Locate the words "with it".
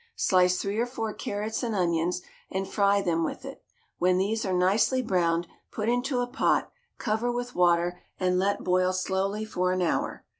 3.23-3.61